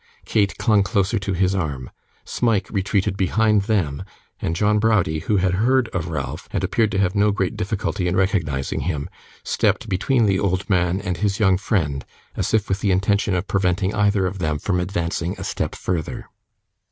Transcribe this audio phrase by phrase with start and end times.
[0.25, 1.91] Kate clung closer to his arm,
[2.25, 4.01] Smike retreated behind them,
[4.41, 8.07] and John Browdie, who had heard of Ralph, and appeared to have no great difficulty
[8.07, 9.11] in recognising him,
[9.43, 12.03] stepped between the old man and his young friend,
[12.35, 16.27] as if with the intention of preventing either of them from advancing a step further.